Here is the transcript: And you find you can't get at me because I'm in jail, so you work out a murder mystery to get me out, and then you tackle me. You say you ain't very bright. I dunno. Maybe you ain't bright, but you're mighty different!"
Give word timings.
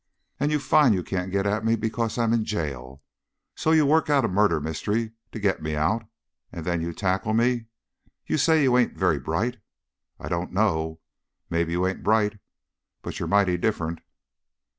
And 0.39 0.51
you 0.51 0.57
find 0.57 0.95
you 0.95 1.03
can't 1.03 1.31
get 1.31 1.45
at 1.45 1.63
me 1.63 1.75
because 1.75 2.17
I'm 2.17 2.33
in 2.33 2.43
jail, 2.43 3.03
so 3.53 3.69
you 3.69 3.85
work 3.85 4.09
out 4.09 4.25
a 4.25 4.27
murder 4.27 4.59
mystery 4.59 5.11
to 5.31 5.39
get 5.39 5.61
me 5.61 5.75
out, 5.75 6.07
and 6.51 6.65
then 6.65 6.81
you 6.81 6.91
tackle 6.91 7.35
me. 7.35 7.65
You 8.25 8.39
say 8.39 8.63
you 8.63 8.75
ain't 8.79 8.97
very 8.97 9.19
bright. 9.19 9.57
I 10.19 10.27
dunno. 10.27 11.01
Maybe 11.51 11.73
you 11.73 11.85
ain't 11.85 12.01
bright, 12.01 12.39
but 13.03 13.19
you're 13.19 13.27
mighty 13.29 13.57
different!" 13.57 14.01